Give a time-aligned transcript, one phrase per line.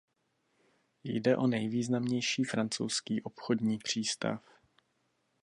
[1.03, 4.41] Jde o nejvýznamnější francouzský obchodní přístav.